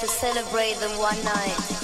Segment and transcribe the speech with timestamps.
[0.00, 1.81] to celebrate the one night.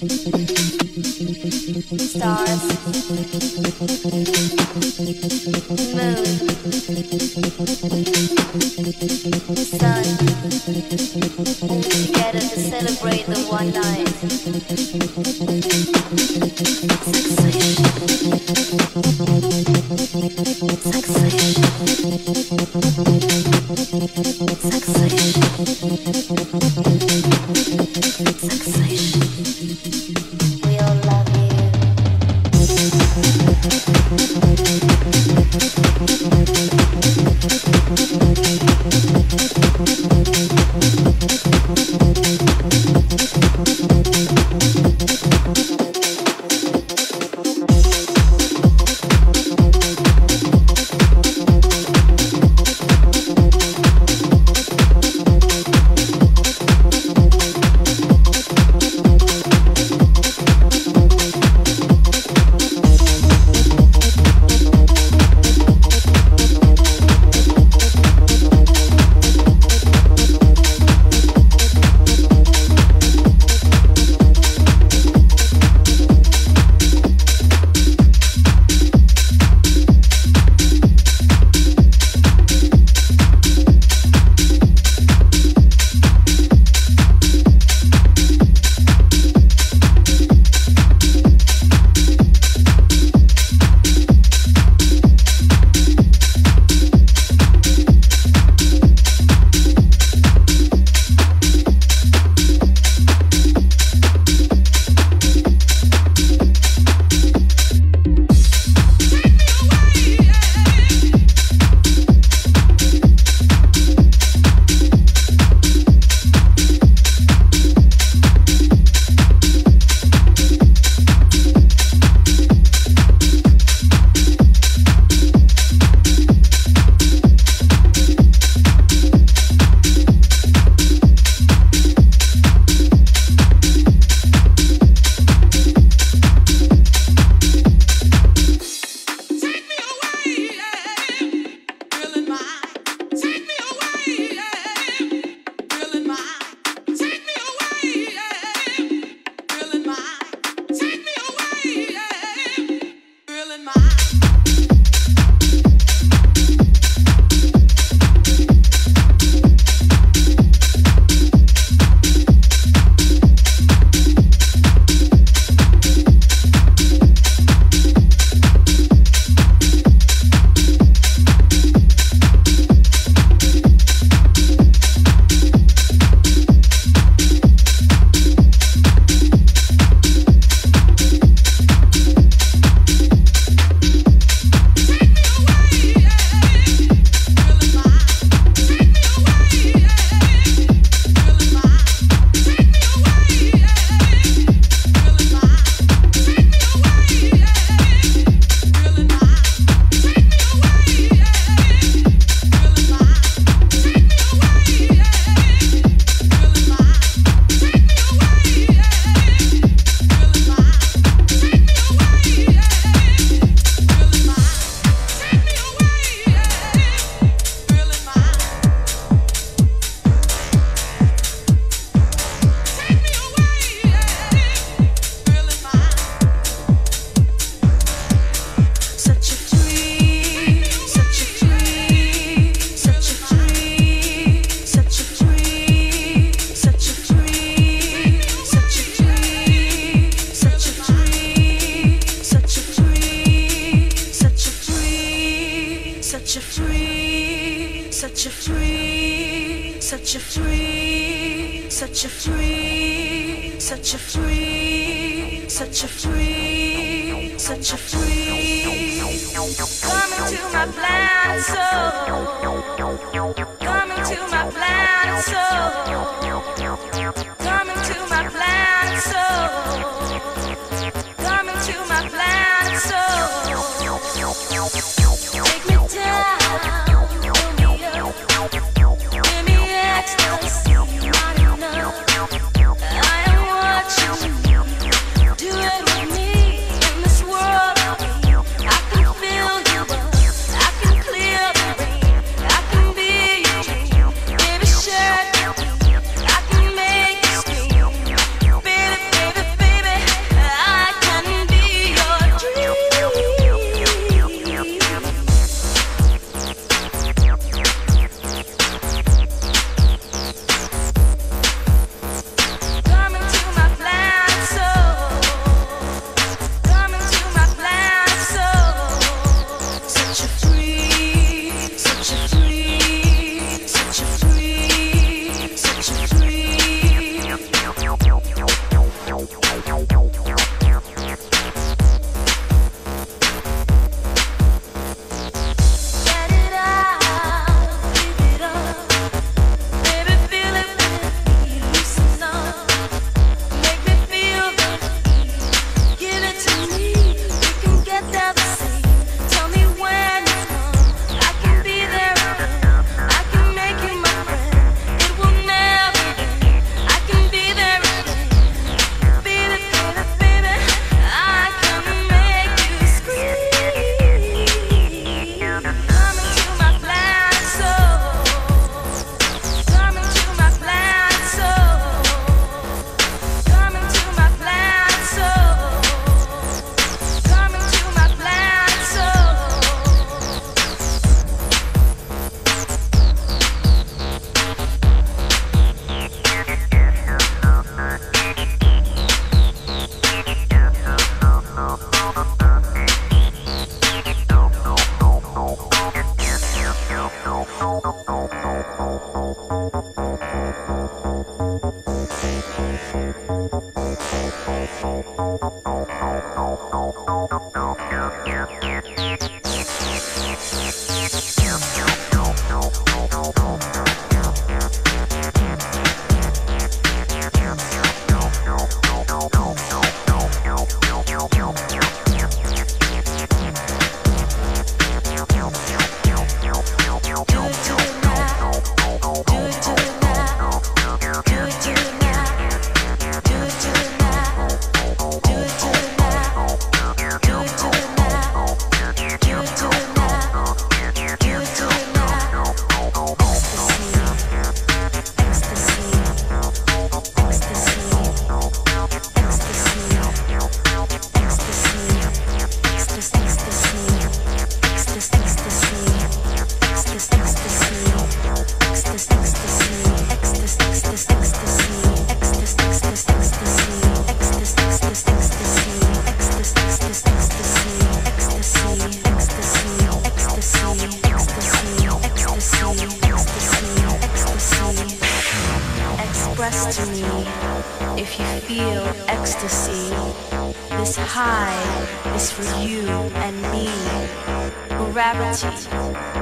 [0.00, 0.08] ス
[2.18, 2.29] タ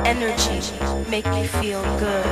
[0.08, 0.60] energy
[1.10, 2.24] make me feel good.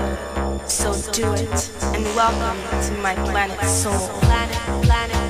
[0.67, 4.09] So do it and welcome to my planet soul.
[4.21, 5.26] Planet, planet.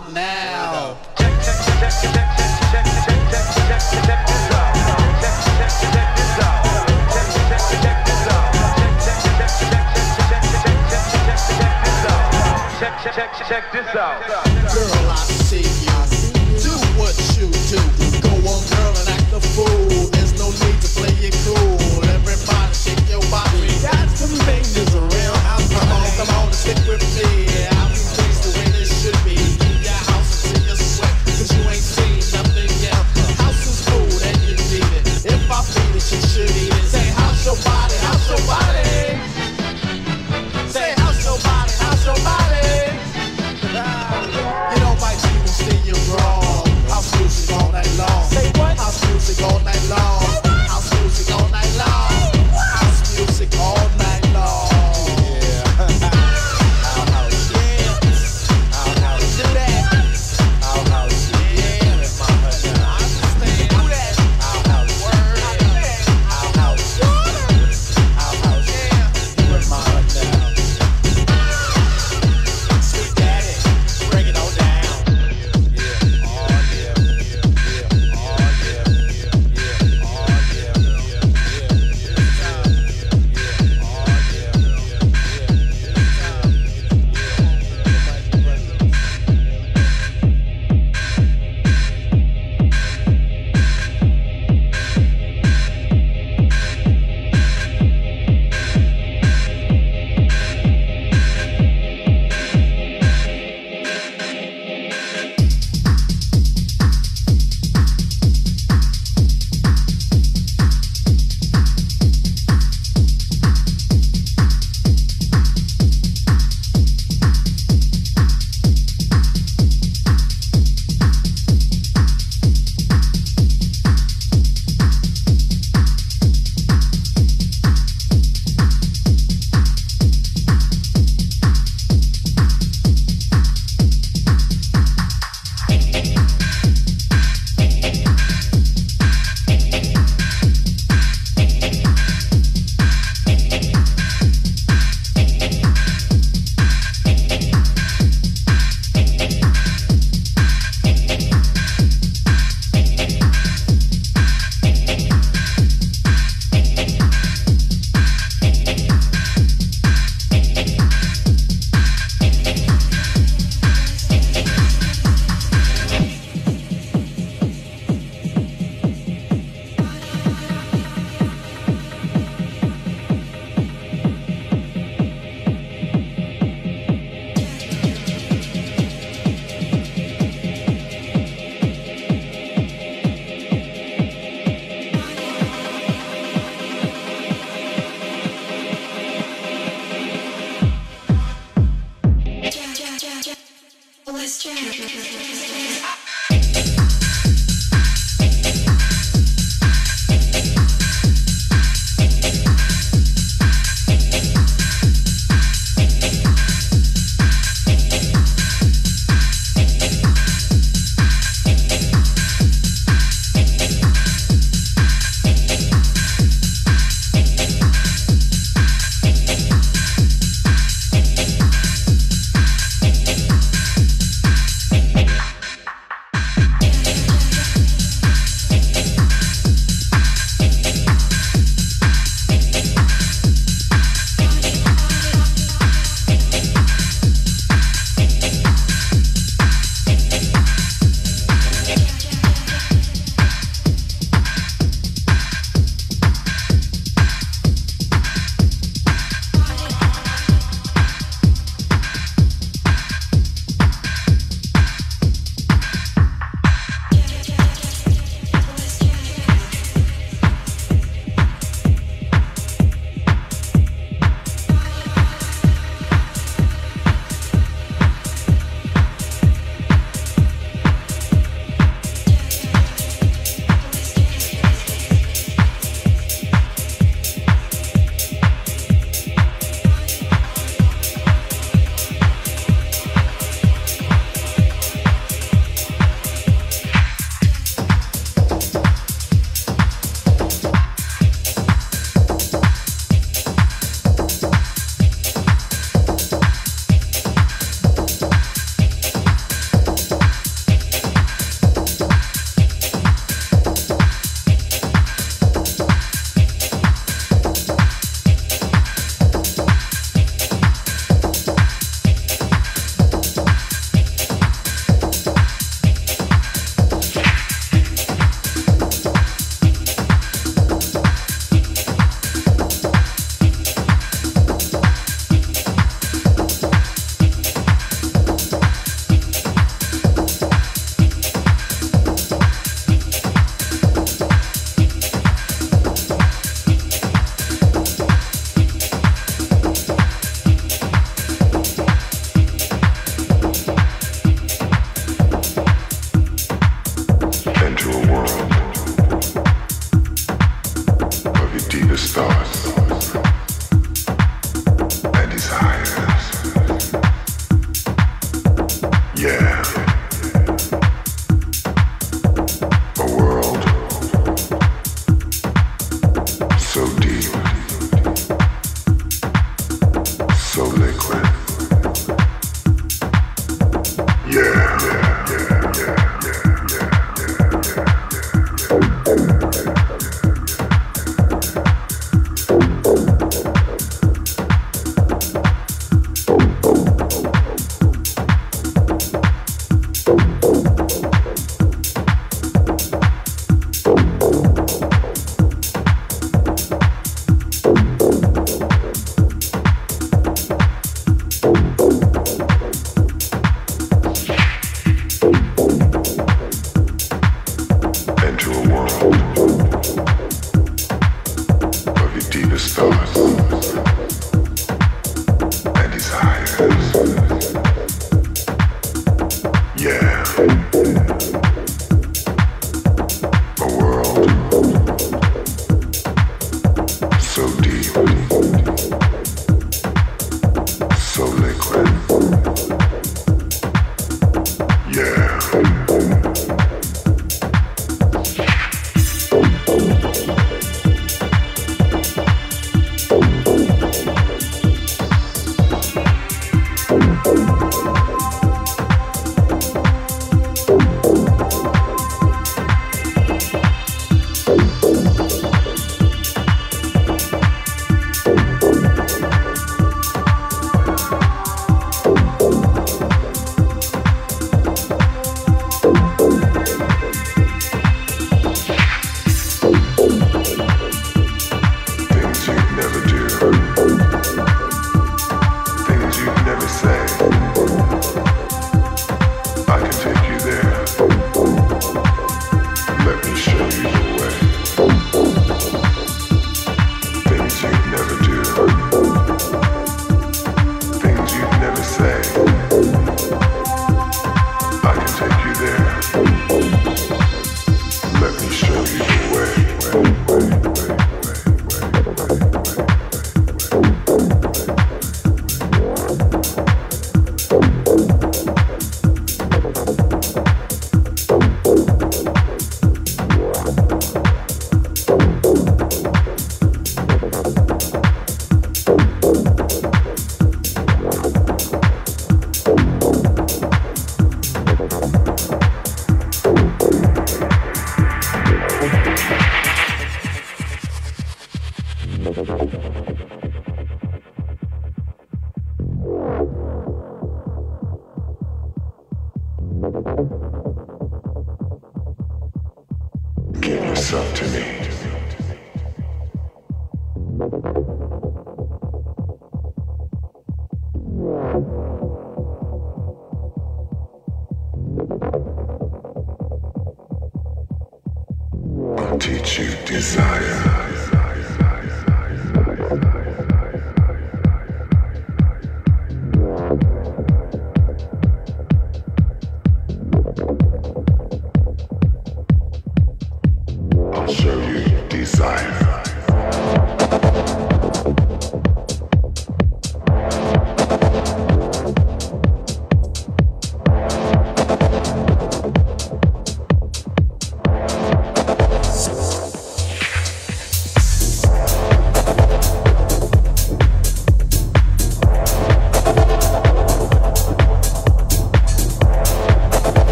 [0.00, 0.61] now.